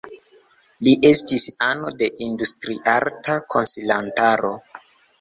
[0.87, 4.57] Li estis ano de Industriarta Konsilantaro.